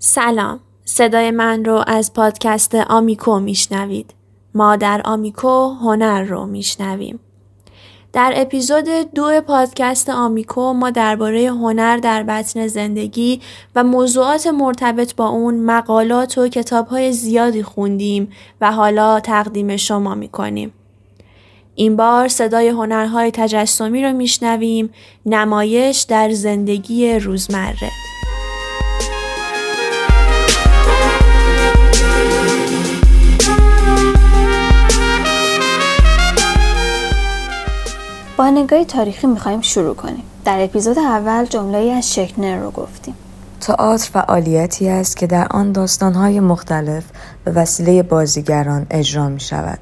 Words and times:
سلام 0.00 0.60
صدای 0.84 1.30
من 1.30 1.64
رو 1.64 1.84
از 1.86 2.12
پادکست 2.12 2.74
آمیکو 2.74 3.40
میشنوید 3.40 4.14
ما 4.54 4.76
در 4.76 5.00
آمیکو 5.04 5.68
هنر 5.68 6.22
رو 6.22 6.46
میشنویم 6.46 7.20
در 8.12 8.32
اپیزود 8.36 8.84
دو 9.14 9.40
پادکست 9.40 10.10
آمیکو 10.10 10.72
ما 10.72 10.90
درباره 10.90 11.50
هنر 11.50 11.96
در 11.96 12.22
بطن 12.22 12.66
زندگی 12.66 13.40
و 13.74 13.84
موضوعات 13.84 14.46
مرتبط 14.46 15.14
با 15.14 15.28
اون 15.28 15.60
مقالات 15.60 16.38
و 16.38 16.48
کتابهای 16.48 17.12
زیادی 17.12 17.62
خوندیم 17.62 18.32
و 18.60 18.72
حالا 18.72 19.20
تقدیم 19.20 19.76
شما 19.76 20.14
می‌کنیم. 20.14 20.72
این 21.74 21.96
بار 21.96 22.28
صدای 22.28 22.68
هنرهای 22.68 23.30
تجسمی 23.30 24.02
رو 24.02 24.12
میشنویم 24.12 24.90
نمایش 25.26 26.02
در 26.02 26.30
زندگی 26.30 27.18
روزمره. 27.18 28.07
با 38.38 38.50
نگاهی 38.50 38.84
تاریخی 38.84 39.26
می‌خوایم 39.26 39.60
شروع 39.60 39.94
کنیم 39.94 40.22
در 40.44 40.64
اپیزود 40.64 40.98
اول 40.98 41.44
جمله 41.44 41.78
از 41.78 42.14
شکنر 42.14 42.60
رو 42.60 42.70
گفتیم 42.70 43.14
تئاتر 43.60 44.10
فعالیتی 44.10 44.88
است 44.88 45.16
که 45.16 45.26
در 45.26 45.46
آن 45.50 45.72
داستانهای 45.72 46.40
مختلف 46.40 47.04
به 47.44 47.50
وسیله 47.50 48.02
بازیگران 48.02 48.86
اجرا 48.90 49.28
می 49.28 49.40
شود 49.40 49.78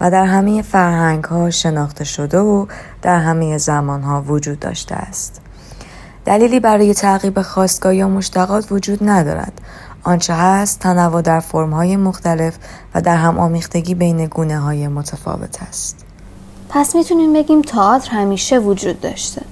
و 0.00 0.10
در 0.10 0.24
همه 0.24 0.62
فرهنگ 0.62 1.24
ها 1.24 1.50
شناخته 1.50 2.04
شده 2.04 2.38
و 2.38 2.66
در 3.02 3.18
همه 3.18 3.58
زمان 3.58 4.02
ها 4.02 4.22
وجود 4.22 4.60
داشته 4.60 4.94
است. 4.94 5.40
دلیلی 6.24 6.60
برای 6.60 6.94
تعقیب 6.94 7.42
خواستگاه 7.42 7.94
یا 7.94 8.08
مشتقات 8.08 8.72
وجود 8.72 8.98
ندارد. 9.08 9.60
آنچه 10.02 10.34
هست 10.34 10.80
تنوع 10.80 11.22
در 11.22 11.40
فرم 11.40 11.72
های 11.72 11.96
مختلف 11.96 12.58
و 12.94 13.00
در 13.00 13.16
هم 13.16 13.38
آمیختگی 13.38 13.94
بین 13.94 14.26
گونه 14.26 14.58
های 14.58 14.88
متفاوت 14.88 15.62
است. 15.68 16.07
پس 16.68 16.94
می‌تونیم 16.94 17.32
بگیم 17.32 17.62
تئاتر 17.62 18.10
همیشه 18.10 18.58
وجود 18.58 19.00
داشته 19.00 19.42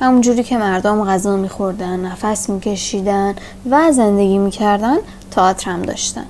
همونجوری 0.00 0.42
که 0.42 0.58
مردم 0.58 1.04
غذا 1.04 1.36
میخوردن 1.36 2.00
نفس 2.00 2.50
میکشیدن 2.50 3.34
و 3.70 3.92
زندگی 3.92 4.38
می‌کردن 4.38 4.96
تئاتر 5.30 5.70
هم 5.70 5.82
داشتن 5.82 6.24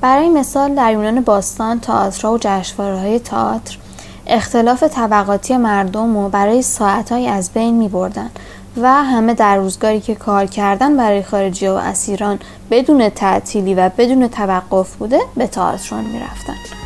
برای 0.00 0.28
مثال 0.28 0.74
در 0.74 0.92
یونان 0.92 1.20
باستان 1.20 1.80
تئاترها 1.80 2.32
و 2.32 2.38
جشنواره 2.40 2.98
های 2.98 3.18
تئاتر 3.18 3.78
اختلاف 4.26 4.82
طبقاتی 4.82 5.56
مردم 5.56 6.16
و 6.16 6.28
برای 6.28 6.62
ساعتهایی 6.62 7.26
از 7.26 7.50
بین 7.50 7.74
می 7.74 7.88
بردن 7.88 8.30
و 8.76 8.92
همه 8.92 9.34
در 9.34 9.56
روزگاری 9.56 10.00
که 10.00 10.14
کار 10.14 10.46
کردن 10.46 10.96
برای 10.96 11.22
خارجی 11.22 11.66
و 11.66 11.72
اسیران 11.72 12.38
بدون 12.70 13.08
تعطیلی 13.08 13.74
و 13.74 13.90
بدون 13.98 14.28
توقف 14.28 14.96
بوده 14.96 15.20
به 15.36 15.46
تئاتر 15.46 15.96
می 15.96 16.20
رفتن. 16.20 16.85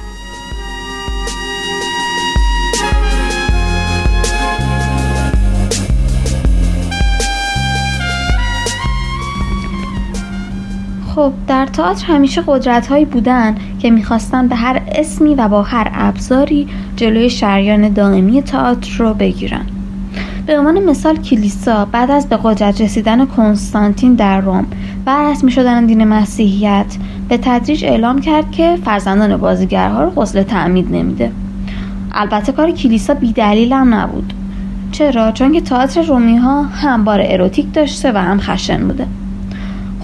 خب 11.14 11.32
در 11.46 11.66
تئاتر 11.66 12.06
همیشه 12.06 12.42
قدرت 12.46 12.86
هایی 12.86 13.04
بودن 13.04 13.54
که 13.78 13.90
می‌خواستن 13.90 14.48
به 14.48 14.56
هر 14.56 14.82
اسمی 14.94 15.34
و 15.34 15.48
با 15.48 15.62
هر 15.62 15.90
ابزاری 15.94 16.68
جلوی 16.96 17.30
شریان 17.30 17.88
دائمی 17.88 18.42
تئاتر 18.42 18.96
رو 18.98 19.14
بگیرن. 19.14 19.66
به 20.46 20.58
عنوان 20.58 20.84
مثال 20.84 21.16
کلیسا 21.16 21.84
بعد 21.84 22.10
از 22.10 22.28
به 22.28 22.38
قدرت 22.42 22.80
رسیدن 22.80 23.26
کنستانتین 23.26 24.14
در 24.14 24.40
روم 24.40 24.66
و 25.06 25.30
رسمی 25.30 25.50
شدن 25.50 25.86
دین 25.86 26.04
مسیحیت 26.04 26.96
به 27.28 27.38
تدریج 27.38 27.84
اعلام 27.84 28.20
کرد 28.20 28.50
که 28.50 28.78
فرزندان 28.84 29.36
بازیگرها 29.36 30.04
رو 30.04 30.10
غسل 30.10 30.42
تعمید 30.42 30.92
نمیده. 30.92 31.32
البته 32.12 32.52
کار 32.52 32.70
کلیسا 32.70 33.14
بیدلیل 33.14 33.72
هم 33.72 33.94
نبود. 33.94 34.32
چرا؟ 34.92 35.32
چون 35.32 35.52
که 35.52 35.60
تئاتر 35.60 36.02
رومی 36.02 36.36
ها 36.36 36.62
هم 36.62 37.04
بار 37.04 37.20
اروتیک 37.24 37.72
داشته 37.72 38.12
و 38.12 38.16
هم 38.16 38.40
خشن 38.40 38.88
بوده. 38.88 39.06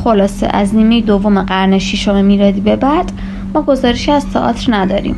خلاصه 0.06 0.49
از 0.50 0.75
نیمه 0.75 1.00
دوم 1.00 1.43
قرن 1.43 1.78
ششم 1.78 2.25
میلادی 2.25 2.61
به 2.61 2.77
بعد 2.77 3.12
ما 3.55 3.62
گزارشی 3.62 4.12
از 4.12 4.31
تئاتر 4.31 4.75
نداریم. 4.75 5.17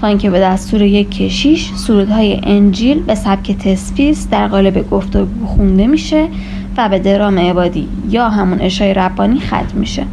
تا 0.00 0.06
اینکه 0.06 0.30
به 0.30 0.40
دستور 0.40 0.82
یک 0.82 1.10
کشیش 1.10 1.72
سرودهای 1.74 2.40
انجیل 2.42 3.02
به 3.02 3.14
سبک 3.14 3.58
تسپیس 3.58 4.28
در 4.30 4.48
قالب 4.48 4.90
گفتگو 4.90 5.46
خونده 5.46 5.86
میشه 5.86 6.28
و 6.76 6.88
به 6.88 6.98
درام 6.98 7.38
عبادی 7.38 7.88
یا 8.10 8.28
همون 8.28 8.60
اشای 8.60 8.94
ربانی 8.94 9.40
ختم 9.40 9.78
میشه. 9.78 10.04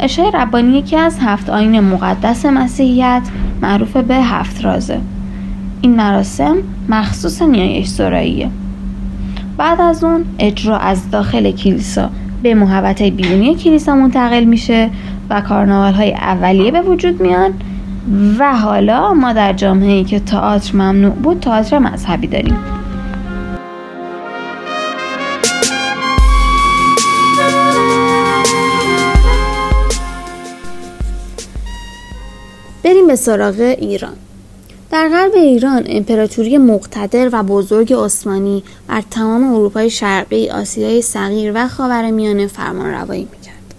اشای 0.00 0.30
ربانی 0.34 0.78
یکی 0.78 0.96
از 0.96 1.18
هفت 1.20 1.50
آین 1.50 1.80
مقدس 1.80 2.46
مسیحیت 2.46 3.22
معروف 3.62 3.96
به 3.96 4.14
هفت 4.14 4.64
رازه. 4.64 5.00
این 5.80 5.96
مراسم 5.96 6.56
مخصوص 6.88 7.42
نیایش 7.42 7.86
سراییه. 7.86 8.50
بعد 9.56 9.80
از 9.80 10.04
اون 10.04 10.24
اجرا 10.38 10.78
از 10.78 11.10
داخل 11.10 11.50
کلیسا. 11.50 12.10
به 12.44 12.54
محوطه 12.54 13.10
بیرونی 13.10 13.54
کلیسا 13.54 13.94
منتقل 13.94 14.44
میشه 14.44 14.90
و 15.30 15.40
کارناوال 15.40 15.92
های 15.92 16.14
اولیه 16.14 16.70
به 16.70 16.80
وجود 16.80 17.20
میان. 17.20 17.54
و 18.38 18.56
حالا 18.56 19.14
ما 19.14 19.32
در 19.32 19.52
جامعه 19.52 20.04
که 20.04 20.20
تئاتر 20.20 20.76
ممنوع 20.76 21.10
بود 21.10 21.40
تئاتر 21.40 21.78
مذهبی 21.78 22.26
داریم. 22.26 22.56
بریم 32.84 33.06
به 33.06 33.16
سراغ 33.16 33.60
ایران. 33.60 34.16
در 34.94 35.08
غرب 35.08 35.34
ایران 35.34 35.84
امپراتوری 35.86 36.58
مقتدر 36.58 37.28
و 37.32 37.42
بزرگ 37.42 37.92
عثمانی 37.92 38.62
بر 38.88 39.02
تمام 39.10 39.54
اروپای 39.54 39.90
شرقی، 39.90 40.50
آسیای 40.50 41.02
صغیر 41.02 41.52
و 41.54 41.68
خاورمیانه 41.68 42.46
فرمانروایی 42.46 43.28
می‌کرد. 43.32 43.74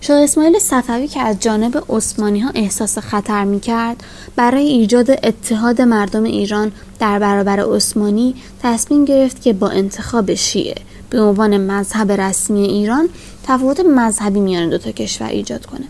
شاه 0.00 0.22
اسماعیل 0.22 0.58
صفوی 0.58 1.08
که 1.08 1.20
از 1.20 1.40
جانب 1.40 1.84
عثمانی 1.88 2.40
ها 2.40 2.50
احساس 2.54 2.98
خطر 2.98 3.44
می‌کرد 3.44 4.04
برای 4.36 4.66
ایجاد 4.66 5.10
اتحاد 5.10 5.82
مردم 5.82 6.22
ایران 6.22 6.72
در 7.00 7.18
برابر 7.18 7.74
عثمانی 7.76 8.34
تصمیم 8.62 9.04
گرفت 9.04 9.42
که 9.42 9.52
با 9.52 9.68
انتخاب 9.68 10.34
شیعه 10.34 10.74
به 11.10 11.20
عنوان 11.20 11.56
مذهب 11.56 12.12
رسمی 12.12 12.62
ایران 12.62 13.08
تفاوت 13.42 13.80
مذهبی 13.80 14.40
میان 14.40 14.70
دو 14.70 14.78
تا 14.78 14.90
کشور 14.90 15.28
ایجاد 15.28 15.66
کنه. 15.66 15.84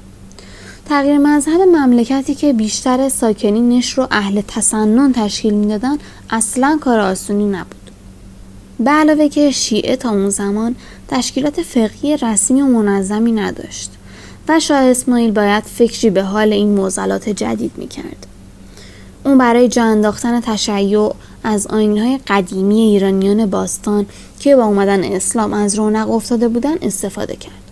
تغییر 0.86 1.18
مذهب 1.18 1.60
مملکتی 1.60 2.34
که 2.34 2.52
بیشتر 2.52 3.08
ساکنینش 3.08 3.98
رو 3.98 4.06
اهل 4.10 4.40
تسنن 4.48 5.12
تشکیل 5.12 5.54
می‌دادن 5.54 5.98
اصلا 6.30 6.78
کار 6.80 7.00
آسونی 7.00 7.46
نبود. 7.46 7.90
به 8.80 8.90
علاوه 8.90 9.28
که 9.28 9.50
شیعه 9.50 9.96
تا 9.96 10.10
اون 10.10 10.30
زمان 10.30 10.76
تشکیلات 11.08 11.62
فقهی 11.62 12.16
رسمی 12.16 12.62
و 12.62 12.66
منظمی 12.66 13.32
نداشت 13.32 13.90
و 14.48 14.60
شاه 14.60 14.78
اسماعیل 14.78 15.30
باید 15.30 15.64
فکری 15.64 16.10
به 16.10 16.22
حال 16.22 16.52
این 16.52 16.74
موزلات 16.74 17.28
جدید 17.28 17.72
می‌کرد. 17.76 18.26
اون 19.24 19.38
برای 19.38 19.68
جا 19.68 19.84
انداختن 19.84 20.40
تشیع 20.40 21.10
از 21.44 21.66
آینهای 21.66 22.18
قدیمی 22.26 22.80
ایرانیان 22.80 23.46
باستان 23.46 24.06
که 24.40 24.56
با 24.56 24.64
اومدن 24.64 25.04
اسلام 25.04 25.52
از 25.52 25.74
رونق 25.74 26.10
افتاده 26.10 26.48
بودن 26.48 26.74
استفاده 26.82 27.36
کرد. 27.36 27.63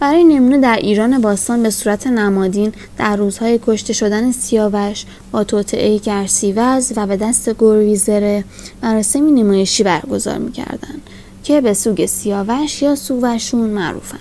برای 0.00 0.24
نمونه 0.24 0.58
در 0.58 0.76
ایران 0.76 1.20
باستان 1.20 1.62
به 1.62 1.70
صورت 1.70 2.06
نمادین 2.06 2.72
در 2.98 3.16
روزهای 3.16 3.60
کشته 3.66 3.92
شدن 3.92 4.32
سیاوش 4.32 5.04
با 5.32 5.44
توطعه 5.44 5.98
گرسیوز 5.98 6.92
و 6.96 7.06
به 7.06 7.16
دست 7.16 7.54
گرویزره 7.54 8.44
مراسمی 8.82 9.32
نمایشی 9.32 9.82
برگزار 9.82 10.38
می‌کردند 10.38 11.02
که 11.44 11.60
به 11.60 11.74
سوگ 11.74 12.06
سیاوش 12.06 12.82
یا 12.82 12.94
سووشون 12.94 13.70
معروفن. 13.70 14.18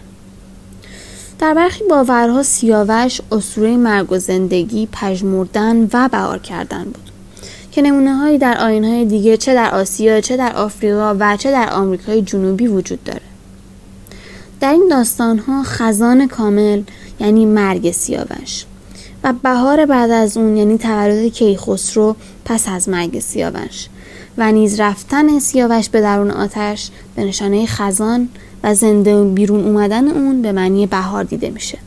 در 1.40 1.54
برخی 1.54 1.84
باورها 1.90 2.44
سیاوش 2.44 3.22
اسطوره 3.32 3.78
مرگ 3.78 4.12
و 4.12 4.20
زندگی 4.20 4.88
پژمردن 4.92 5.90
و 5.94 6.10
بهار 6.12 6.40
کردن 6.40 6.84
بود 6.84 7.12
که 7.72 7.82
نمونه 7.82 8.16
هایی 8.16 8.38
در 8.38 8.58
آین 8.58 8.86
های 8.86 9.06
دیگه 9.06 9.38
چه 9.38 9.54
در 9.54 9.72
آسیا 9.72 10.22
چه 10.22 10.38
در 10.38 10.56
آفریقا 10.56 11.16
و 11.20 11.38
چه 11.38 11.52
در 11.52 11.70
آمریکای 11.74 12.22
جنوبی 12.22 12.68
وجود 12.68 13.04
داره. 13.04 13.22
در 14.66 14.72
این 14.72 14.88
داستان 14.90 15.38
ها 15.40 15.64
خزان 15.64 16.28
کامل 16.28 16.82
یعنی 17.20 17.46
مرگ 17.46 17.92
سیاوش. 17.92 18.66
و 19.24 19.34
بهار 19.44 19.86
بعد 19.86 20.12
از 20.12 20.38
اون 20.38 20.58
یعنی 20.58 20.78
تولد 20.78 21.28
کیخسرو 21.28 22.16
پس 22.46 22.68
از 22.68 22.90
مرگ 22.90 23.20
سیاوش. 23.20 23.88
و 24.38 24.52
نیز 24.52 24.80
رفتن 24.80 25.40
سیاوش 25.40 25.90
به 25.90 26.02
درون 26.02 26.32
آتش 26.32 26.90
به 27.16 27.24
نشانه 27.24 27.66
خزان 27.66 28.30
و 28.64 28.76
زنده 28.76 29.24
بیرون 29.24 29.66
اومدن 29.66 30.08
اون 30.08 30.42
به 30.42 30.52
معنی 30.52 30.88
بهار 30.88 31.24
دیده 31.24 31.50
میشه. 31.50 31.78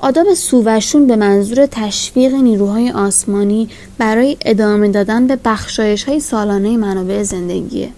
آداب 0.00 0.34
سووشون 0.34 1.06
به 1.06 1.16
منظور 1.16 1.66
تشویق 1.66 2.34
نیروهای 2.34 2.90
آسمانی 2.90 3.68
برای 3.98 4.36
ادامه 4.44 4.88
دادن 4.88 5.26
به 5.26 5.38
بخشایش 5.44 6.04
های 6.04 6.20
سالانه 6.20 6.76
منابع 6.76 7.22
زندگیه. 7.22 7.88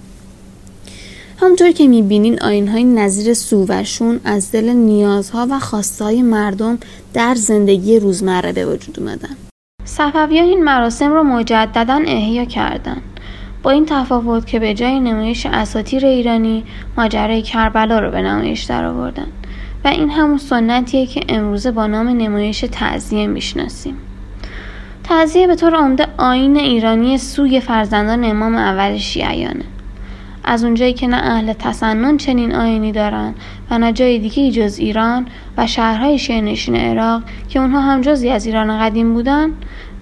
همطور 1.45 1.71
که 1.71 1.89
می‌بینین 1.89 2.43
آینهای 2.43 2.85
نظیر 2.85 3.35
سووشون 3.35 4.21
از 4.25 4.53
دل 4.53 4.69
نیازها 4.69 5.47
و 5.51 5.59
خواستهای 5.59 6.23
مردم 6.23 6.79
در 7.15 7.35
زندگی 7.35 7.99
روزمره 7.99 8.53
به 8.53 8.67
وجود 8.67 9.01
اومدن. 9.01 9.37
صفوی 9.85 10.39
این 10.39 10.65
مراسم 10.65 11.13
رو 11.13 11.23
مجددا 11.23 12.01
احیا 12.07 12.45
کردن. 12.45 12.97
با 13.63 13.71
این 13.71 13.87
تفاوت 13.87 14.47
که 14.47 14.59
به 14.59 14.75
جای 14.75 15.01
نمایش 15.01 15.47
اساتیر 15.47 16.07
ایرانی 16.07 16.65
ماجرای 16.97 17.43
کربلا 17.43 17.99
رو 17.99 18.11
به 18.11 18.23
نمایش 18.23 18.63
درآوردن. 18.63 19.29
و 19.85 19.89
این 19.89 20.11
همون 20.11 20.39
سنتیه 20.39 21.07
که 21.07 21.21
امروزه 21.29 21.71
با 21.71 21.87
نام 21.87 22.09
نمایش 22.09 22.65
تعذیه 22.73 23.27
می‌شناسیم. 23.27 23.97
تعذیه 25.05 25.47
به 25.47 25.55
طور 25.57 25.75
عمده 25.75 26.07
آین 26.19 26.57
ایرانی 26.57 27.19
سوی 27.19 27.61
فرزندان 27.61 28.25
امام 28.25 28.55
اول 28.55 28.97
شیعیانه. 28.97 29.65
از 30.45 30.65
اونجایی 30.65 30.93
که 30.93 31.07
نه 31.07 31.17
اهل 31.17 31.53
تسنن 31.53 32.17
چنین 32.17 32.55
آینی 32.55 32.93
دارن 32.93 33.35
و 33.71 33.79
نه 33.79 33.93
جای 33.93 34.19
دیگه 34.19 34.51
جز 34.51 34.79
ایران 34.79 35.27
و 35.57 35.67
شهرهای 35.67 36.19
شیرنشین 36.19 36.77
عراق 36.77 37.23
که 37.49 37.61
اونها 37.61 37.81
هم 37.81 38.01
جزی 38.01 38.31
از 38.31 38.47
ایران 38.47 38.79
قدیم 38.79 39.15
بودن 39.15 39.51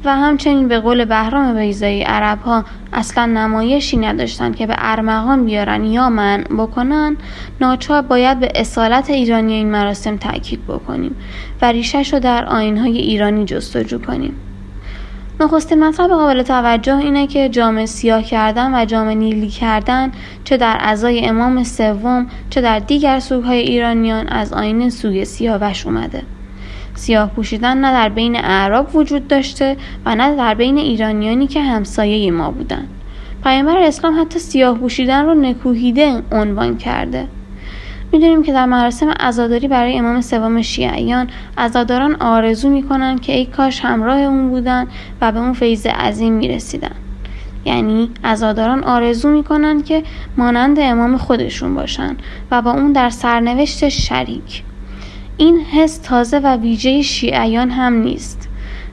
و 0.05 0.17
همچنین 0.17 0.69
به 0.69 0.81
قول 0.81 1.05
بهرام 1.05 1.55
بیزایی 1.55 2.03
عرب 2.03 2.43
ها 2.43 2.65
اصلا 2.93 3.27
نمایشی 3.27 3.97
نداشتن 3.97 4.53
که 4.53 4.67
به 4.67 4.75
ارمغان 4.79 5.45
بیارن 5.45 5.85
یا 5.85 6.11
من 6.11 6.45
بکنن 6.59 7.17
ناچار 7.61 8.03
باید 8.03 8.41
به 8.41 8.53
اصالت 8.55 9.11
ایرانی 9.11 9.53
این 9.53 9.71
مراسم 9.71 10.17
تاکید 10.17 10.67
بکنیم 10.67 11.17
و 11.63 11.73
ریشش 11.73 12.13
رو 12.13 12.21
در 12.21 12.45
آینهای 12.45 12.99
ایرانی 12.99 13.45
جستجو 13.45 13.99
کنیم. 13.99 14.35
نخستین 15.41 15.85
مطلب 15.85 16.11
قابل 16.11 16.43
توجه 16.43 16.97
اینه 16.97 17.27
که 17.27 17.49
جامعه 17.49 17.87
سیاه 17.87 18.23
کردن 18.23 18.75
و 18.75 18.85
جامعه 18.85 19.15
نیلی 19.15 19.49
کردن 19.49 20.13
چه 20.45 20.57
در 20.57 20.77
اعضای 20.81 21.27
امام 21.27 21.65
سوم 21.65 22.27
چه 22.51 22.61
در 22.61 22.79
دیگر 22.79 23.19
سوگهای 23.19 23.59
ایرانیان 23.59 24.29
از 24.29 24.53
آین 24.53 24.91
سوی 24.91 25.25
سیاوش 25.25 25.87
اومده 25.87 26.23
سیاه 26.95 27.31
پوشیدن 27.31 27.79
نه 27.79 27.93
در 27.93 28.09
بین 28.09 28.37
اعراب 28.37 28.97
وجود 28.97 29.29
داشته 29.29 29.77
و 30.07 30.15
نه 30.15 30.37
در 30.37 30.55
بین 30.55 30.79
ایرانیانی 30.79 31.47
که 31.47 31.63
همسایه 31.63 32.31
ما 32.31 32.51
بودند. 32.51 32.89
پیامبر 33.45 33.79
اسلام 33.79 34.21
حتی 34.21 34.39
سیاه 34.39 34.79
پوشیدن 34.79 35.25
رو 35.25 35.35
نکوهیده 35.35 36.23
عنوان 36.33 36.77
کرده 36.79 37.29
می‌دونیم 38.13 38.43
که 38.43 38.53
در 38.53 38.67
مراسم 38.67 39.11
عزاداری 39.11 39.69
برای 39.69 39.99
امام 39.99 40.21
سوم 40.21 40.63
شیعیان 40.63 41.31
عزاداران 41.59 42.15
آرزو 42.15 42.69
می‌کنن 42.69 43.19
که 43.19 43.33
ای 43.33 43.47
کاش 43.47 43.81
همراه 43.81 44.19
اون 44.19 44.51
بودن 44.51 44.87
و 45.21 45.33
به 45.33 45.39
اون 45.39 45.53
فیض 45.53 45.87
عظیم 45.87 46.33
می‌رسیدن. 46.33 46.95
یعنی 47.65 48.11
عزاداران 48.25 48.85
آرزو 48.85 49.29
می‌کنن 49.29 49.83
که 49.83 50.03
مانند 50.37 50.77
امام 50.81 51.17
خودشون 51.17 51.75
باشن 51.75 52.17
و 52.51 52.63
با 52.63 52.71
اون 52.71 52.93
در 52.93 53.11
سرنوشت 53.11 53.89
شریک. 53.89 54.63
این 55.37 55.61
حس 55.61 55.99
تازه 55.99 56.39
و 56.39 56.57
ویژه 56.57 57.03
شیعیان 57.03 57.71
هم 57.71 57.93
نیست. 57.93 58.49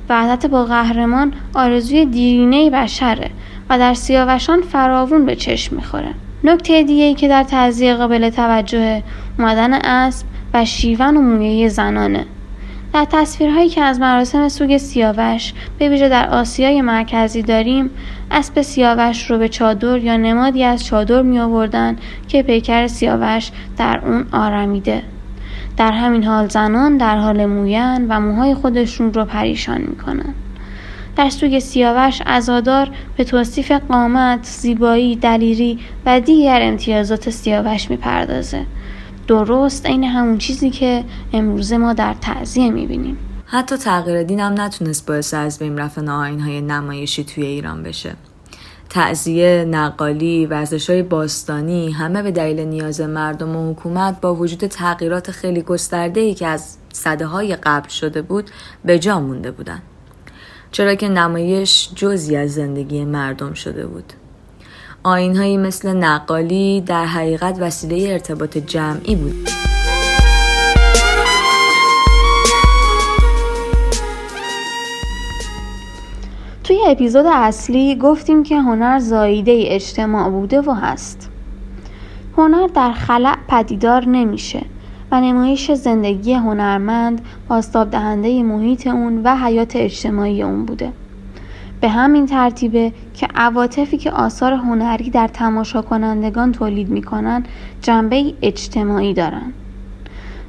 وحدت 0.10 0.46
با 0.46 0.66
قهرمان 0.66 1.34
آرزوی 1.56 2.06
دیرینه 2.06 2.70
بشره 2.70 3.30
و 3.70 3.80
در 3.80 3.94
سیاوشان 3.94 4.62
فراوون 4.62 5.26
به 5.26 5.36
چشم 5.36 5.76
می‌خوره. 5.76 6.14
نکته 6.44 6.84
دیگه 6.84 7.04
ای 7.04 7.14
که 7.14 7.28
در 7.28 7.44
تعذیه 7.44 7.96
قابل 7.96 8.30
توجه 8.30 9.04
اومدن 9.40 9.74
اسب 9.74 10.26
و 10.54 10.66
شیون 10.66 11.18
و 11.18 11.22
مویه 11.22 11.70
زنانه. 11.70 12.26
در 12.94 13.06
تصویرهایی 13.12 13.70
که 13.70 13.82
از 13.82 14.00
مراسم 14.00 14.50
سوگ 14.50 14.78
سیاوش 14.78 15.54
به 15.80 15.90
ویژه 15.90 16.10
در 16.10 16.30
آسیای 16.30 16.82
مرکزی 16.82 17.42
داریم 17.42 17.90
اسب 18.32 18.62
سیاوش 18.62 19.32
رو 19.32 19.38
به 19.38 19.50
چادر 19.50 19.98
یا 19.98 20.18
نمادی 20.18 20.64
از 20.64 20.86
چادر 20.86 21.22
می 21.22 21.40
آوردن 21.40 21.96
که 22.28 22.44
پیکر 22.44 22.88
سیاوش 22.88 23.52
در 23.78 24.02
اون 24.06 24.26
آرمیده 24.32 25.04
در 25.78 25.92
همین 25.92 26.24
حال 26.24 26.48
زنان 26.48 26.98
در 26.98 27.18
حال 27.18 27.46
موین 27.46 28.08
و 28.10 28.20
موهای 28.20 28.56
خودشون 28.56 29.14
رو 29.14 29.26
پریشان 29.26 29.82
می‌کنن. 29.82 30.34
در 31.20 31.30
سوگ 31.30 31.60
سیاوش 31.60 32.22
ازادار 32.26 32.90
به 33.18 33.24
توصیف 33.24 33.72
قامت، 33.72 34.44
زیبایی، 34.44 35.16
دلیری 35.16 35.80
و 36.06 36.20
دیگر 36.20 36.60
امتیازات 36.62 37.30
سیاوش 37.30 37.90
می‌پردازه. 37.90 38.66
درست 39.28 39.86
عین 39.86 40.04
همون 40.04 40.38
چیزی 40.38 40.70
که 40.70 41.04
امروزه 41.34 41.78
ما 41.78 41.94
در 41.94 42.16
تعذیه 42.22 42.72
می‌بینیم. 42.72 43.18
حتی 43.46 43.78
تغییر 43.78 44.24
دین 44.24 44.40
هم 44.40 44.62
نتونست 44.62 45.06
باعث 45.06 45.34
از 45.34 45.60
بین 45.60 45.78
رفتن 45.78 46.10
آین 46.10 46.40
های 46.40 46.62
نمایشی 46.62 47.24
توی 47.24 47.46
ایران 47.46 47.84
بشه. 47.84 48.16
تعذیه، 48.90 49.66
نقالی، 49.70 50.46
ورزش 50.46 50.90
های 50.90 51.04
باستانی 51.04 51.92
همه 51.92 52.22
به 52.22 52.32
دلیل 52.32 52.60
نیاز 52.60 53.02
مردم 53.02 53.56
و 53.56 53.72
حکومت 53.72 54.22
با 54.22 54.36
وجود 54.36 54.68
تغییرات 54.68 55.32
خیلی 55.32 55.62
گسترده 55.62 56.22
ای 56.22 56.34
که 56.34 56.48
از 56.48 56.78
صده 56.94 57.26
های 57.26 57.56
قبل 57.56 57.90
شده 57.90 58.22
بود 58.22 58.50
به 58.86 59.00
جا 59.00 59.20
مونده 59.20 59.52
بودن. 59.52 59.82
چرا 60.72 60.96
که 60.96 61.10
نمایش 61.10 61.90
جزی 61.96 62.36
از 62.36 62.54
زندگی 62.54 63.06
مردم 63.06 63.54
شده 63.54 63.88
بود. 63.88 64.14
آینهایی 65.04 65.58
مثل 65.58 65.94
نقالی 65.94 66.82
در 66.82 67.06
حقیقت 67.06 67.58
وسیله 67.60 68.12
ارتباط 68.12 68.58
جمعی 68.58 69.16
بود. 69.16 69.50
توی 76.64 76.78
اپیزود 76.88 77.26
اصلی 77.26 77.96
گفتیم 77.96 78.44
که 78.44 78.62
هنر 78.62 79.00
زاییده 79.00 79.64
اجتماع 79.68 80.30
بوده 80.30 80.62
و 80.62 80.72
هست 80.72 81.30
هنر 82.38 82.68
در 82.68 82.92
خلع 82.92 83.36
پدیدار 83.48 84.06
نمیشه 84.06 84.62
و 85.12 85.22
نمایش 85.22 85.72
زندگی 85.72 86.34
هنرمند 86.34 87.22
باستاب 87.48 87.90
دهنده 87.90 88.44
محیط 88.44 88.88
اون 88.88 89.22
و 89.24 89.36
حیات 89.36 89.76
اجتماعی 89.76 90.44
اون 90.44 90.66
بوده. 90.66 90.92
به 91.82 91.90
همین 91.90 92.26
ترتیبه 92.26 92.92
که 93.14 93.28
عواطفی 93.36 93.98
که 93.98 94.12
آثار 94.12 94.54
هنری 94.54 95.10
در 95.10 95.28
تماشا 95.28 95.82
کنندگان 95.82 96.52
تولید 96.52 96.90
می‌کنن 96.90 97.44
جنبه 97.82 98.34
اجتماعی 98.42 99.14
دارن. 99.14 99.54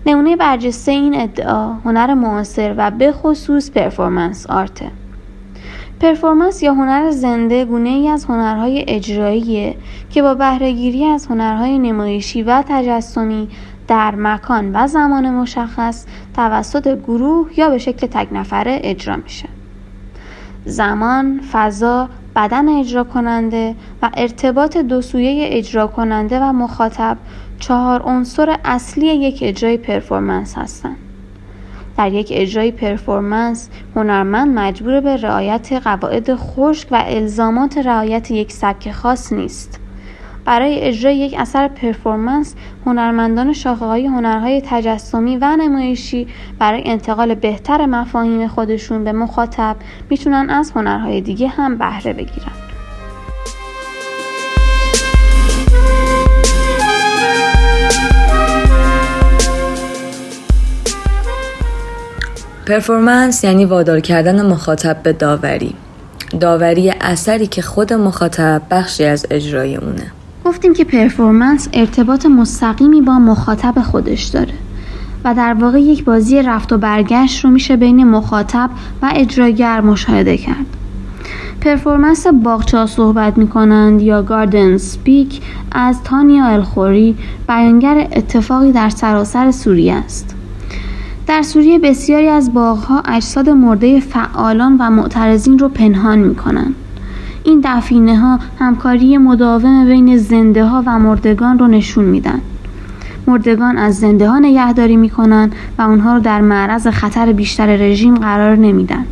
نمونه 0.07 0.37
برجسته 0.37 0.93
این 0.93 1.21
ادعا 1.21 1.73
هنر 1.73 2.15
معاصر 2.15 2.75
و 2.77 2.91
به 2.91 3.13
خصوص 3.13 3.71
پرفورمنس 3.71 4.47
آرته. 4.47 4.91
پرفورمنس 6.01 6.63
یا 6.63 6.75
هنر 6.75 7.11
زنده 7.11 7.65
گونه 7.65 7.89
ای 7.89 8.09
از 8.09 8.25
هنرهای 8.25 8.85
اجراییه 8.89 9.77
که 10.11 10.23
با 10.23 10.35
بهرهگیری 10.35 11.05
از 11.05 11.27
هنرهای 11.27 11.79
نمایشی 11.79 12.43
و 12.43 12.65
تجسمی 12.69 13.49
در 13.91 14.15
مکان 14.15 14.71
و 14.75 14.87
زمان 14.87 15.31
مشخص 15.31 16.07
توسط 16.37 16.99
گروه 16.99 17.51
یا 17.57 17.71
به 17.71 17.79
شکل 17.79 18.07
تک 18.07 18.29
نفره 18.33 18.81
اجرا 18.83 19.17
میشه. 19.17 19.49
زمان، 20.65 21.41
فضا، 21.53 22.09
بدن 22.37 22.69
اجرا 22.69 23.05
کننده 23.05 23.75
و 24.03 24.11
ارتباط 24.15 24.77
دو 24.77 25.03
سویه 25.03 25.49
اجرا 25.51 25.87
کننده 25.87 26.41
و 26.41 26.53
مخاطب 26.53 27.17
چهار 27.59 28.03
عنصر 28.03 28.57
اصلی 28.65 29.07
یک 29.07 29.39
اجرای 29.43 29.77
پرفورمنس 29.77 30.59
هستند. 30.59 30.97
در 31.97 32.13
یک 32.13 32.29
اجرای 32.31 32.73
پرفورمنس 32.73 33.69
هنرمند 33.97 34.59
مجبور 34.59 35.01
به 35.01 35.17
رعایت 35.17 35.73
قواعد 35.73 36.35
خشک 36.35 36.89
و 36.91 37.03
الزامات 37.07 37.79
رعایت 37.79 38.31
یک 38.31 38.53
سبک 38.53 38.91
خاص 38.93 39.33
نیست 39.33 39.80
برای 40.51 40.81
اجرای 40.81 41.17
یک 41.17 41.35
اثر 41.39 41.69
پرفورمنس 41.69 42.55
هنرمندان 42.87 43.53
شاخه 43.53 43.85
های 43.85 44.07
هنرهای 44.07 44.63
تجسمی 44.67 45.37
و 45.37 45.57
نمایشی 45.57 46.27
برای 46.59 46.83
انتقال 46.85 47.35
بهتر 47.35 47.87
مفاهیم 47.87 48.49
خودشون 48.49 49.05
به 49.05 49.13
مخاطب 49.13 49.77
می‌تونن 50.11 50.51
از 50.51 50.73
هنرهای 50.75 51.21
دیگه 51.21 51.49
هم 51.49 51.79
بهره 51.79 52.13
بگیرن. 52.13 52.53
performance 62.67 63.45
یعنی 63.45 63.65
وادار 63.65 64.01
کردن 64.01 64.47
مخاطب 64.47 65.03
به 65.03 65.13
داوری. 65.13 65.75
داوری 66.41 66.91
اثری 67.01 67.47
که 67.47 67.63
خود 67.63 67.93
مخاطب 67.93 68.63
بخشی 68.71 69.05
از 69.05 69.27
اجرای 69.31 69.77
اونه. 69.77 70.20
گفتیم 70.45 70.73
که 70.75 70.85
performance 70.85 71.69
ارتباط 71.73 72.27
مستقیمی 72.27 73.01
با 73.01 73.19
مخاطب 73.19 73.83
خودش 73.83 74.25
داره 74.25 74.55
و 75.25 75.35
در 75.35 75.55
واقع 75.55 75.81
یک 75.81 76.05
بازی 76.05 76.43
رفت 76.43 76.73
و 76.73 76.79
برگشت 76.79 77.45
رو 77.45 77.51
میشه 77.51 77.77
بین 77.77 78.05
مخاطب 78.05 78.71
و 79.03 79.11
اجراگر 79.15 79.81
مشاهده 79.81 80.37
کرد. 80.37 80.67
performance 81.61 82.27
باغچه 82.27 82.87
صحبت 82.87 83.39
می‌کنند 83.39 84.03
یا 84.03 84.23
Gardens 84.23 84.77
Speak 84.77 85.41
از 85.73 86.03
تانیا 86.05 86.45
الخوری 86.47 87.17
بیانگر 87.49 88.09
اتفاقی 88.13 88.73
در 88.73 88.89
سراسر 88.89 89.51
سوریه 89.51 89.95
است. 89.95 90.37
در 91.27 91.43
سوریه 91.43 91.79
بسیاری 91.79 92.29
از 92.29 92.55
باغها 92.55 93.01
اجساد 93.01 93.49
مرده 93.49 94.01
فعالان 94.01 94.77
و 94.81 94.91
معترضین 94.91 95.59
رو 95.59 95.69
پنهان 95.69 96.19
می‌کنن 96.19 96.75
این 97.45 97.61
دفینه 97.65 98.19
ها 98.19 98.39
همکاری 98.59 99.19
مداوم 99.19 99.85
بین 99.85 100.17
زنده 100.17 100.65
ها 100.65 100.83
و 100.87 100.99
مردگان 100.99 101.59
رو 101.59 101.67
نشون 101.67 102.05
میدن. 102.05 102.41
مردگان 103.27 103.79
از 103.79 103.97
زنده 103.97 104.31
ها 104.31 104.39
نگهداری 104.39 104.97
می‌کنن 104.97 105.51
و 105.79 105.83
اونها 105.83 106.15
رو 106.15 106.21
در 106.21 106.41
معرض 106.41 106.87
خطر 106.87 107.33
بیشتر 107.33 107.67
رژیم 107.67 108.15
قرار 108.15 108.57
نمیدن. 108.57 109.05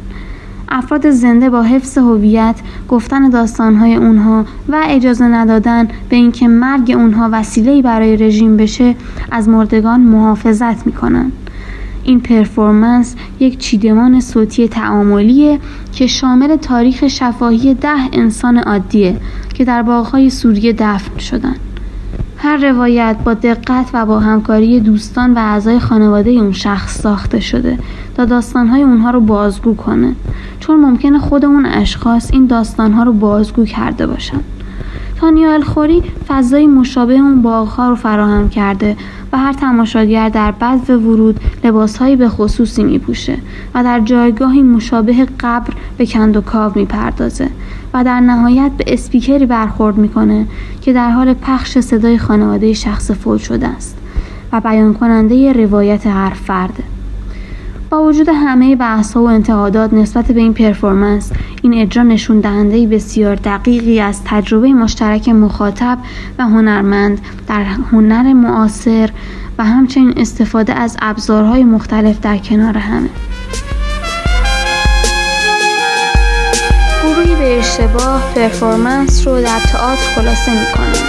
افراد 0.69 1.11
زنده 1.11 1.51
با 1.51 1.63
حفظ 1.63 1.99
هویت 1.99 2.57
گفتن 2.89 3.29
داستانهای 3.29 3.95
اونها 3.95 4.45
و 4.69 4.81
اجازه 4.89 5.25
ندادن 5.25 5.89
به 6.09 6.17
اینکه 6.17 6.49
مرگ 6.49 6.93
اونها 6.97 7.29
وسیله 7.33 7.83
برای 7.83 8.17
رژیم 8.17 8.57
بشه 8.57 8.95
از 9.31 9.49
مردگان 9.49 10.01
محافظت 10.01 10.87
می‌کنن 10.87 11.33
این 12.09 12.21
پرفورمنس 12.21 13.15
یک 13.41 13.59
چیدمان 13.59 14.21
صوتی 14.21 14.69
تعاملیه 14.69 15.61
که 15.93 16.07
شامل 16.07 16.57
تاریخ 16.57 17.09
شفاهی 17.09 17.75
ده 17.75 18.09
انسان 18.13 18.59
عادیه 18.59 19.17
که 19.55 19.65
در 19.65 19.83
باغهای 19.83 20.31
سوریه 20.31 20.73
دفن 20.73 21.19
شدن. 21.19 21.55
هر 22.37 22.57
روایت 22.57 23.17
با 23.25 23.35
دقت 23.35 23.91
و 23.93 24.07
با 24.07 24.21
همکاری 24.21 24.81
دوستان 24.81 25.35
و 25.35 25.39
اعضای 25.39 25.79
خانواده 25.79 26.31
اون 26.31 26.53
شخص 26.53 27.03
ساخته 27.03 27.41
شده 27.41 27.79
تا 28.17 28.25
داستانهای 28.25 28.83
اونها 28.83 29.11
رو 29.11 29.21
بازگو 29.21 29.75
کنه. 29.75 30.15
چون 30.61 30.81
ممکنه 30.81 31.19
خود 31.19 31.45
اون 31.45 31.67
اشخاص 31.67 32.31
این 32.33 32.47
داستانها 32.47 33.03
رو 33.03 33.13
بازگو 33.13 33.65
کرده 33.65 34.07
باشن. 34.07 34.41
تانیا 35.21 35.53
الخوری 35.53 36.03
فضای 36.29 36.67
مشابه 36.67 37.15
اون 37.15 37.43
باغها 37.43 37.89
رو 37.89 37.95
فراهم 37.95 38.49
کرده 38.49 38.97
و 39.33 39.39
هر 39.39 39.53
تماشاگر 39.53 40.29
در 40.29 40.51
بعد 40.51 40.91
ورود 40.91 41.41
لباسهایی 41.65 42.17
به 42.17 42.29
خصوصی 42.29 42.85
میپوشه 42.85 43.39
و 43.75 43.85
در 43.85 44.01
جایگاهی 44.01 44.63
مشابه 44.63 45.27
قبر 45.41 45.75
به 45.99 46.07
کند 46.07 46.37
و 46.37 46.41
کاو 46.41 46.73
می‌پردازه 46.75 47.51
و 47.95 48.05
در 48.05 48.21
نهایت 48.21 48.71
به 48.77 48.85
اسپیکری 48.87 49.47
برخورد 49.47 49.97
می‌کنه 49.97 50.47
که 50.83 50.93
در 50.93 51.11
حال 51.11 51.35
پخش 51.35 51.79
صدای 51.79 52.19
خانواده 52.19 52.73
شخص 52.73 53.11
فوت 53.11 53.41
شده 53.41 53.69
است 53.69 53.99
و 54.53 54.61
بیان 54.61 54.95
کننده 54.95 55.53
روایت 55.53 56.07
هر 56.07 56.31
فرده 56.31 56.85
با 57.91 58.03
وجود 58.03 58.29
همه 58.29 58.77
بحث 58.77 59.17
و 59.17 59.23
انتقادات 59.23 59.93
نسبت 59.93 60.33
به 60.33 60.41
این 60.41 60.55
پرفورمنس 60.55 61.33
این 61.63 61.75
اجرا 61.75 62.03
نشون 62.03 62.41
دهنده 62.41 62.87
بسیار 62.87 63.35
دقیقی 63.35 64.01
از 64.01 64.21
تجربه 64.25 64.73
مشترک 64.73 65.29
مخاطب 65.29 65.99
و 66.39 66.43
هنرمند 66.43 67.21
در 67.49 67.63
هنر 67.63 68.33
معاصر 68.33 69.11
و 69.59 69.65
همچنین 69.65 70.15
استفاده 70.17 70.75
از 70.75 70.97
ابزارهای 71.03 71.65
مختلف 71.65 72.21
در 72.21 72.39
کنار 72.39 72.79
همه. 72.79 73.09
گروهی 77.03 77.35
به 77.35 77.59
اشتباه 77.59 78.35
پرفورمنس 78.35 79.27
رو 79.27 79.41
در 79.41 79.61
تئاتر 79.73 80.15
خلاصه 80.15 80.53
می‌کنن 80.53 81.07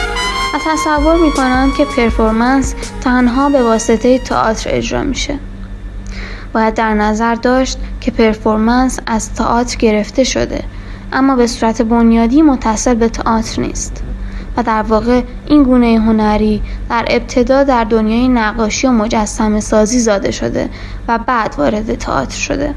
و 0.54 0.58
تصور 0.66 1.16
می‌کنن 1.26 1.72
که 1.78 1.86
پرفورمنس 1.86 2.76
تنها 3.02 3.50
به 3.50 3.64
واسطه 3.64 4.20
تئاتر 4.20 4.70
اجرا 4.74 5.04
میشه. 5.04 5.40
باید 6.54 6.74
در 6.74 6.94
نظر 6.94 7.36
داشت 7.36 7.78
که 8.02 8.12
پرفورمنس 8.12 9.00
از 9.08 9.34
تئاتر 9.34 9.78
گرفته 9.78 10.24
شده 10.24 10.64
اما 11.14 11.36
به 11.36 11.48
صورت 11.48 11.82
بنیادی 11.82 12.42
متصل 12.42 12.94
به 12.94 13.10
تئاتر 13.10 13.62
نیست. 13.62 14.04
و 14.58 14.64
در 14.64 14.82
واقع 14.82 15.22
این 15.46 15.64
گونه 15.64 16.00
هنری 16.00 16.62
در 16.90 17.06
ابتدا 17.10 17.64
در 17.64 17.84
دنیای 17.84 18.28
نقاشی 18.28 18.88
و 18.88 18.92
مجسمه 18.92 19.60
سازی 19.60 20.00
زاده 20.00 20.32
شده 20.32 20.70
و 21.08 21.18
بعد 21.18 21.56
وارد 21.58 21.96
تئاتر 21.96 22.38
شده. 22.38 22.74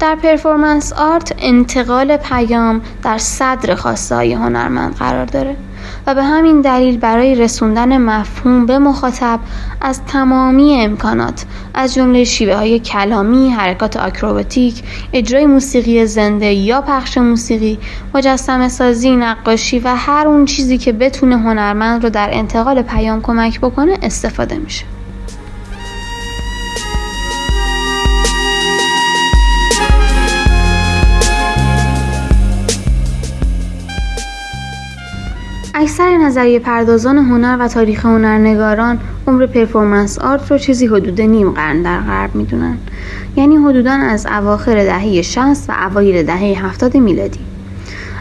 در 0.00 0.14
پرفورمنس 0.14 0.92
آرت 0.92 1.34
انتقال 1.38 2.16
پیام 2.16 2.80
در 3.02 3.18
صدر 3.18 3.74
خواسته 3.74 4.14
هنرمند 4.16 4.94
قرار 4.94 5.24
داره. 5.24 5.56
و 6.06 6.14
به 6.14 6.22
همین 6.22 6.60
دلیل 6.60 6.98
برای 6.98 7.34
رسوندن 7.34 7.98
مفهوم 7.98 8.66
به 8.66 8.78
مخاطب 8.78 9.40
از 9.80 10.04
تمامی 10.04 10.74
امکانات 10.80 11.44
از 11.74 11.94
جمله 11.94 12.24
شیوه 12.24 12.54
های 12.54 12.78
کلامی، 12.78 13.50
حرکات 13.50 13.96
آکروباتیک، 13.96 14.82
اجرای 15.12 15.46
موسیقی 15.46 16.06
زنده 16.06 16.52
یا 16.52 16.80
پخش 16.80 17.18
موسیقی، 17.18 17.78
مجسمه 18.14 18.68
سازی، 18.68 19.16
نقاشی 19.16 19.78
و 19.78 19.94
هر 19.96 20.26
اون 20.26 20.44
چیزی 20.44 20.78
که 20.78 20.92
بتونه 20.92 21.36
هنرمند 21.36 22.04
رو 22.04 22.10
در 22.10 22.28
انتقال 22.32 22.82
پیام 22.82 23.22
کمک 23.22 23.60
بکنه 23.60 23.98
استفاده 24.02 24.58
میشه. 24.58 24.91
اکثر 35.82 36.16
نظریه 36.16 36.58
پردازان 36.58 37.18
هنر 37.18 37.56
و 37.60 37.68
تاریخ 37.68 38.06
هنرنگاران 38.06 38.98
عمر 39.26 39.46
performance 39.46 40.18
art 40.18 40.50
رو 40.50 40.58
چیزی 40.58 40.86
حدود 40.86 41.20
نیم 41.20 41.50
قرن 41.50 41.82
در 41.82 42.00
غرب 42.00 42.34
می‌دونن. 42.34 42.76
یعنی 43.36 43.56
حدودا 43.56 43.92
از 43.92 44.26
اواخر 44.26 44.74
دهه 44.74 45.22
60 45.22 45.70
و 45.70 45.72
اوایل 45.90 46.22
دهه 46.22 46.66
70 46.66 46.96
میلادی. 46.96 47.38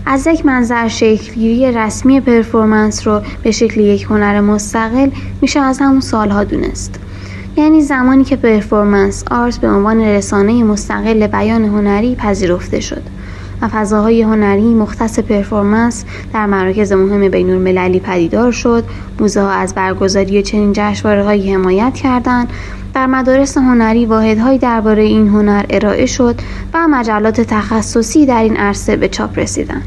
از 0.06 0.28
یک 0.28 0.46
منظر 0.46 0.88
شکلگیری 0.88 1.72
رسمی 1.72 2.20
performance 2.20 3.08
رو 3.08 3.22
به 3.44 3.52
شکل 3.52 3.82
یک 3.82 4.04
هنر 4.04 4.42
مستقل 4.42 5.10
میشه 5.42 5.60
از 5.60 5.80
همون 5.80 6.00
سالها 6.00 6.44
دونست. 6.44 7.00
یعنی 7.58 7.82
زمانی 7.82 8.24
که 8.24 8.36
performance 8.36 9.24
art 9.32 9.58
به 9.58 9.68
عنوان 9.68 10.02
رسانه 10.02 10.64
مستقل 10.64 11.28
بیان 11.28 11.66
هنری 11.66 12.16
پذیرفته 12.16 12.80
شد. 12.80 13.04
و 13.62 13.68
فضاهای 13.68 14.22
هنری 14.22 14.74
مختص 14.74 15.20
پرفورمنس 15.20 16.06
در 16.34 16.46
مراکز 16.46 16.92
مهم 16.92 17.30
بین 17.30 17.50
المللی 17.50 18.00
پدیدار 18.00 18.52
شد. 18.52 18.84
موزه 19.20 19.42
از 19.42 19.76
برگزاری 19.76 20.44
چنین 20.44 20.74
جشنوارههایی 20.74 21.54
حمایت 21.54 21.94
کردند. 21.94 22.50
در 22.94 23.08
مدارس 23.08 23.58
هنری 23.58 24.06
واحدهایی 24.06 24.58
درباره 24.58 25.04
این 25.04 25.28
هنر 25.28 25.66
ارائه 25.70 26.06
شد 26.06 26.36
و 26.74 26.88
مجلات 26.88 27.42
تخصصی 27.42 28.26
در 28.26 28.44
این 28.44 28.58
عرصه 28.58 28.96
به 28.96 29.08
چاپ 29.08 29.40
رسیدند. 29.40 29.84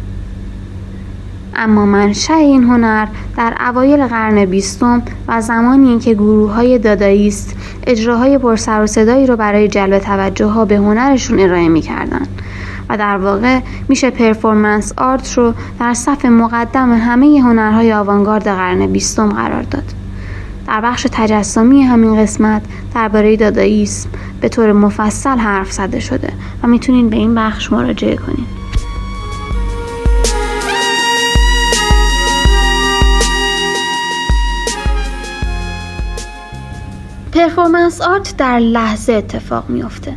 اما 1.57 1.87
منشأ 1.87 2.35
این 2.35 2.64
هنر 2.64 3.07
در 3.37 3.54
اوایل 3.69 4.07
قرن 4.07 4.45
بیستم 4.45 5.02
و 5.28 5.40
زمانی 5.40 5.99
که 5.99 6.14
گروه 6.14 6.52
های 6.52 6.78
داداییست 6.78 7.57
اجراهای 7.87 8.38
پرسر 8.38 8.83
و 8.83 8.87
صدایی 8.87 9.26
رو 9.26 9.37
برای 9.37 9.69
جلب 9.69 9.99
توجه 9.99 10.47
ها 10.47 10.64
به 10.64 10.76
هنرشون 10.76 11.40
ارائه 11.40 11.69
می‌کردند. 11.69 12.28
و 12.88 12.97
در 12.97 13.17
واقع 13.17 13.61
میشه 13.88 14.11
پرفورمنس 14.11 14.93
آرت 14.97 15.38
رو 15.38 15.55
در 15.81 15.95
صف 15.95 16.25
مقدم 16.25 16.93
همه 16.93 17.41
هنرهای 17.41 17.93
آوانگارد 17.93 18.45
قرن 18.45 18.87
بیستم 18.87 19.29
قرار 19.29 19.62
داد. 19.62 19.95
در 20.67 20.81
بخش 20.81 21.07
تجسمی 21.12 21.83
همین 21.83 22.17
قسمت 22.23 22.62
درباره 22.95 23.37
داداییسم 23.37 24.09
به 24.41 24.49
طور 24.49 24.73
مفصل 24.73 25.38
حرف 25.38 25.73
زده 25.73 26.00
شده 26.00 26.33
و 26.62 26.67
می‌تونین 26.67 27.11
به 27.11 27.17
این 27.17 27.35
بخش 27.35 27.73
مراجعه 27.73 28.17
کنین. 28.17 28.47
پرفورمنس 37.33 38.00
آرت 38.00 38.37
در 38.37 38.59
لحظه 38.59 39.12
اتفاق 39.12 39.64
میافته 39.69 40.17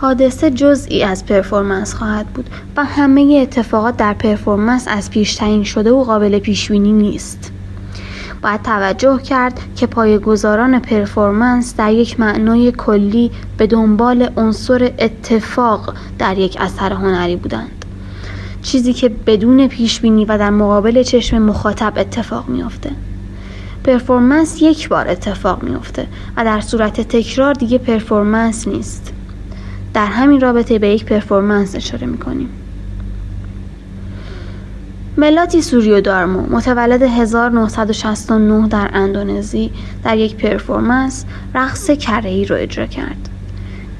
حادثه 0.00 0.50
جزئی 0.50 1.02
از 1.02 1.26
performance 1.26 1.94
خواهد 1.94 2.26
بود 2.26 2.50
و 2.76 2.84
همه 2.84 3.38
اتفاقات 3.42 3.96
در 3.96 4.14
performance 4.14 4.88
از 4.88 5.10
پیش 5.10 5.34
تعیین 5.34 5.64
شده 5.64 5.92
و 5.92 6.04
قابل 6.04 6.38
پیش 6.38 6.70
بینی 6.70 6.92
نیست. 6.92 7.52
باید 8.42 8.62
توجه 8.62 9.18
کرد 9.18 9.60
که 9.76 9.86
پایه‌گذاران 9.86 10.78
performance 10.78 11.76
در 11.76 11.92
یک 11.92 12.20
معنای 12.20 12.72
کلی 12.72 13.30
به 13.56 13.66
دنبال 13.66 14.30
عنصر 14.36 14.92
اتفاق 14.98 15.94
در 16.18 16.38
یک 16.38 16.56
اثر 16.60 16.92
هنری 16.92 17.36
بودند. 17.36 17.84
چیزی 18.62 18.92
که 18.92 19.08
بدون 19.08 19.68
پیش 19.68 20.00
بینی 20.00 20.24
و 20.24 20.38
در 20.38 20.50
مقابل 20.50 21.02
چشم 21.02 21.38
مخاطب 21.38 21.92
اتفاق 21.96 22.48
میافته. 22.48 22.90
performance 23.84 24.62
یک 24.62 24.88
بار 24.88 25.08
اتفاق 25.08 25.62
میافته 25.62 26.06
و 26.36 26.44
در 26.44 26.60
صورت 26.60 27.00
تکرار 27.00 27.54
دیگه 27.54 27.78
performance 27.78 28.68
نیست. 28.68 29.12
در 29.94 30.06
همین 30.06 30.40
رابطه 30.40 30.78
به 30.78 30.88
یک 30.88 31.04
performance 31.04 31.76
اشاره 31.76 32.06
می‌کنیم. 32.06 32.48
ملاتی 35.16 35.62
سوریودارمو 35.62 36.46
متولد 36.56 37.02
1969 37.02 38.68
در 38.68 38.90
اندونزی 38.92 39.70
در 40.04 40.16
یک 40.16 40.36
performance 40.36 41.24
رقص 41.54 41.90
کره 41.90 42.30
ای 42.30 42.44
رو 42.44 42.56
اجرا 42.56 42.86
کرد. 42.86 43.28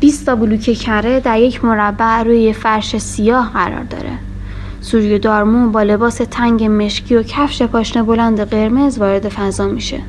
20 0.00 0.26
تا 0.26 0.36
بلوک 0.36 0.60
کره 0.60 1.20
در 1.20 1.40
یک 1.40 1.64
مربع 1.64 2.22
روی 2.22 2.52
فرش 2.52 2.98
سیاه 2.98 3.52
قرار 3.52 3.82
داره. 3.82 4.12
سوریودارمو 4.80 5.70
با 5.70 5.82
لباس 5.82 6.20
تنگ 6.30 6.64
مشکی 6.64 7.16
و 7.16 7.22
کفش 7.22 7.62
پاشنه 7.62 8.02
بلند 8.02 8.40
قرمز 8.40 8.98
وارد 8.98 9.28
فضا 9.28 9.66
میشه. 9.66 10.00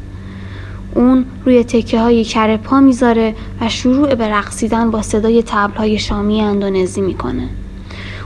اون 0.96 1.26
روی 1.46 1.64
تکه 1.64 2.00
های 2.00 2.24
کره 2.24 2.58
پا 2.58 2.80
می‌ذاره 2.80 3.36
و 3.62 3.70
شروع 3.70 4.16
به 4.16 4.28
رقصیدن 4.28 4.92
با 4.92 5.02
صدای 5.02 5.44
تبل 5.44 5.78
های 5.78 6.00
شامی 6.00 6.42
اندونزی 6.42 7.02
می‌کنه. 7.02 7.50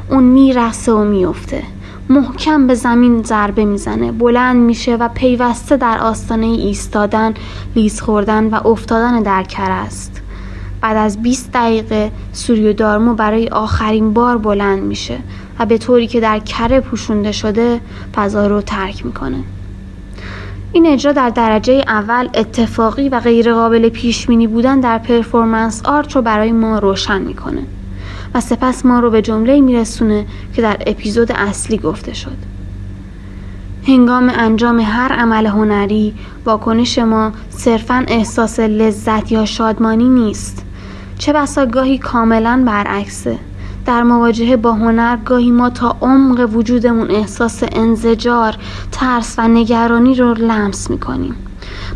اون 0.10 0.24
میرقصه 0.24 0.91
و 0.91 1.03
میفته 1.03 1.63
محکم 2.10 2.67
به 2.67 2.75
زمین 2.75 3.24
ضربه 3.24 3.65
می‌زنه. 3.65 4.12
بلند 4.12 4.57
میشه 4.57 4.95
و 4.95 5.07
پیوسته 5.07 5.77
در 5.77 5.98
آستانه 5.98 6.45
ایستادن 6.45 7.34
لیز 7.75 8.01
خوردن 8.01 8.50
و 8.50 8.67
افتادن 8.67 9.24
در 9.24 9.43
کره 9.43 9.74
است. 9.74 10.22
بعد 10.81 10.98
از 10.98 11.22
20 11.22 11.51
دقیقه 11.51 12.12
سوریو 12.34 12.74
دارمو 12.74 13.13
برای 13.13 13.48
آخرین 13.48 14.13
بار 14.13 14.38
بلند 14.38 14.84
میشه 14.84 15.17
و 15.60 15.65
به 15.65 15.77
طوری 15.77 16.07
که 16.07 16.19
در 16.19 16.39
کره 16.39 16.79
پوشونده 16.79 17.31
شده 17.31 17.79
فضا 18.15 18.48
رو 18.48 18.62
ترک 18.62 19.05
می‌کنه. 19.05 19.43
این 20.75 20.88
اجرا 20.88 21.12
در 21.12 21.29
درجه 21.29 21.84
اول 21.88 22.29
اتفاقی 22.34 23.10
و 23.10 23.20
غیرقابل 23.20 23.89
پیش 23.89 24.27
بینی 24.27 24.48
بودن 24.48 24.79
در 24.79 24.98
پرفورمنس 24.98 25.82
آرت 25.86 26.15
رو 26.15 26.22
برای 26.22 26.51
ما 26.51 26.79
روشن 26.79 27.22
می‌کنه 27.22 27.62
و 28.34 28.41
سپس 28.41 28.86
ما 28.86 29.00
رو 29.00 29.10
به 29.10 29.22
جمله 29.22 29.62
میرسونه 29.62 30.25
که 30.53 30.62
در 30.62 30.77
اپیزود 30.88 31.32
اصلی 31.32 31.77
گفته 31.77 32.13
شد. 32.13 32.38
هنگام 33.88 34.32
انجام 34.36 34.79
هر 34.79 35.13
عمل 35.13 35.46
هنری 35.46 36.13
واکنش 36.46 37.00
ما 37.00 37.32
صرفا 37.50 38.05
احساس 38.08 38.60
لذت 38.60 39.32
یا 39.32 39.46
شادمانی 39.46 40.10
نیست. 40.10 40.65
چه 41.17 41.34
بسا 41.34 41.65
گاهی 41.65 41.98
کاملا 41.98 42.63
برعکسه. 42.67 43.38
در 43.86 44.04
مواجهه 44.04 44.56
با 44.56 44.72
هنر 44.72 45.18
گاهی 45.18 45.51
ما 45.51 45.70
تا 45.70 45.96
عمق 46.01 46.50
وجودمون 46.54 47.12
احساس 47.12 47.63
انزجار، 47.72 48.56
ترس 48.92 49.36
و 49.38 49.48
نگرانی 49.48 50.15
رو 50.15 50.34
لمس 50.34 50.89
می‌کنیم. 50.89 51.36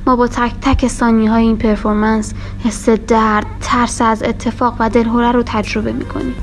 ما 0.07 0.15
با 0.15 0.27
تک 0.27 0.53
تک 0.61 0.87
ثانی 0.87 1.27
های 1.27 1.43
این 1.43 1.57
پرفورمنس 1.57 2.33
حس 2.65 2.89
درد، 2.89 3.45
ترس 3.61 4.01
از 4.01 4.23
اتفاق 4.23 4.75
و 4.79 4.89
دلهوره 4.89 5.31
رو 5.31 5.43
تجربه 5.45 5.91
می‌کنیم. 5.91 6.35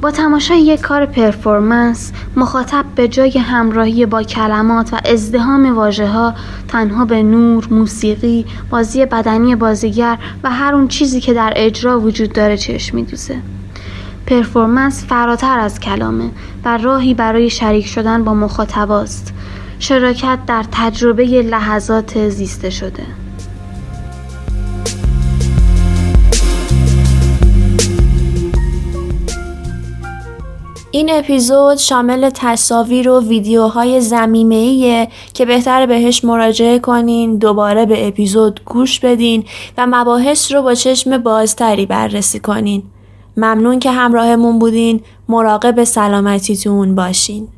با 0.00 0.10
تماشای 0.10 0.60
یک 0.60 0.80
کار 0.80 1.06
پرفورمنس 1.06 2.12
مخاطب 2.36 2.84
به 2.94 3.08
جای 3.08 3.38
همراهی 3.38 4.06
با 4.06 4.22
کلمات 4.22 4.92
و 4.92 5.00
ازدهام 5.04 5.76
واژه 5.76 6.06
ها 6.06 6.34
تنها 6.68 7.04
به 7.04 7.22
نور، 7.22 7.68
موسیقی، 7.70 8.46
بازی 8.70 9.06
بدنی 9.06 9.56
بازیگر 9.56 10.18
و 10.44 10.50
هر 10.50 10.74
اون 10.74 10.88
چیزی 10.88 11.20
که 11.20 11.32
در 11.32 11.52
اجرا 11.56 12.00
وجود 12.00 12.32
داره 12.32 12.56
چشم 12.56 12.96
میدوزه. 12.96 13.36
پرفورمنس 14.26 15.04
فراتر 15.04 15.58
از 15.58 15.80
کلامه 15.80 16.30
و 16.64 16.78
راهی 16.78 17.14
برای 17.14 17.50
شریک 17.50 17.86
شدن 17.86 18.24
با 18.24 18.34
مخاطباست. 18.34 19.34
شراکت 19.78 20.38
در 20.46 20.64
تجربه 20.72 21.24
لحظات 21.24 22.28
زیسته 22.28 22.70
شده. 22.70 23.21
این 30.94 31.10
اپیزود 31.10 31.78
شامل 31.78 32.30
تصاویر 32.34 33.08
و 33.08 33.20
ویدیوهای 33.20 34.00
زمیمه 34.00 35.08
که 35.34 35.44
بهتر 35.44 35.86
بهش 35.86 36.24
مراجعه 36.24 36.78
کنین 36.78 37.36
دوباره 37.36 37.86
به 37.86 38.08
اپیزود 38.08 38.60
گوش 38.64 39.00
بدین 39.00 39.44
و 39.78 39.86
مباحث 39.86 40.52
رو 40.52 40.62
با 40.62 40.74
چشم 40.74 41.18
بازتری 41.18 41.86
بررسی 41.86 42.40
کنین. 42.40 42.82
ممنون 43.36 43.78
که 43.78 43.90
همراهمون 43.90 44.58
بودین. 44.58 45.00
مراقب 45.28 45.84
سلامتیتون 45.84 46.94
باشین. 46.94 47.48